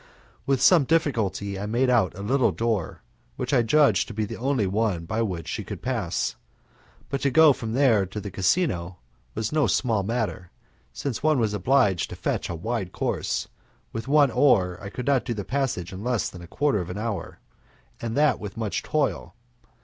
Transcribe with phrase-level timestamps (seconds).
[0.47, 3.03] With some difficulty I made out a little door,
[3.35, 6.35] which I judged to be the only one by which she could pass,
[7.09, 8.97] but to go from there to the casino
[9.35, 10.49] was no small matter,
[10.91, 13.53] since one was obliged to fetch a wide course, and
[13.93, 16.89] with one oar I could not do the passage in less than a quarter of
[16.89, 17.37] an hour,
[18.01, 19.35] and that with much toil.